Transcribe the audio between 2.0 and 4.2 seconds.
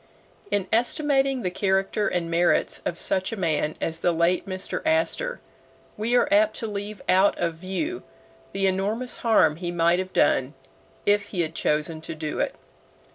and merits of such a man as the